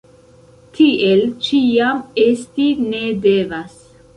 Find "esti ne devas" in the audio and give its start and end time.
2.25-3.79